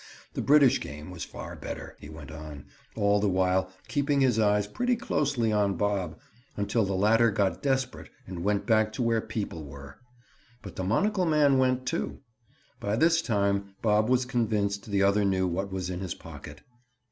[0.33, 2.65] The British game was far better, he went on,
[2.95, 6.17] all the while keeping his eyes pretty closely on Bob,
[6.57, 9.99] until the latter got desperate and went back to where people were.
[10.63, 12.21] But the monocle man went, too.
[12.79, 16.61] By this time Bob was convinced the other knew what was in his pocket.